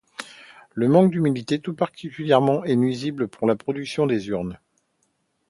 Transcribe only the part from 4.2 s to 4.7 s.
urnes.